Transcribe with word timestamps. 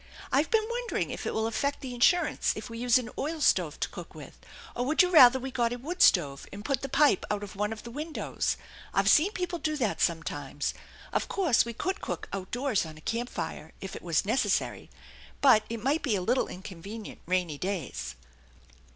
I've 0.31 0.49
been 0.49 0.65
wondering 0.67 1.11
if 1.11 1.27
it 1.27 1.33
will 1.35 1.45
affect 1.45 1.81
the 1.81 1.93
insurance 1.93 2.53
if 2.55 2.71
we 2.71 2.79
use 2.79 2.97
an 2.97 3.11
oil 3.19 3.39
stove 3.39 3.79
to 3.81 3.89
cook 3.89 4.15
with, 4.15 4.35
or 4.75 4.83
would 4.83 5.03
you 5.03 5.11
rather 5.11 5.37
we 5.39 5.51
got 5.51 5.71
a 5.73 5.75
wood 5.77 6.01
stove 6.01 6.47
and 6.51 6.65
put 6.65 6.81
the 6.81 6.89
pipe 6.89 7.23
out 7.29 7.43
of 7.43 7.55
one 7.55 7.71
of 7.71 7.83
the 7.83 7.91
windows? 7.91 8.57
I've 8.95 9.07
seen 9.11 9.31
people 9.31 9.59
do 9.59 9.77
that 9.77 10.01
sometimes. 10.01 10.73
Of 11.13 11.27
course 11.29 11.61
V?Q 11.61 11.75
could 11.77 12.01
cook 12.01 12.27
outdoors 12.33 12.83
on 12.83 12.97
a 12.97 13.01
camp 13.01 13.29
fire 13.29 13.73
if 13.79 13.95
it 13.95 14.01
was 14.01 14.25
necessary, 14.25 14.89
but 15.39 15.65
it 15.69 15.83
might 15.83 16.01
be 16.01 16.15
a 16.15 16.21
little 16.23 16.47
inconvenient 16.47 17.19
rainy 17.27 17.59
days." 17.59 18.15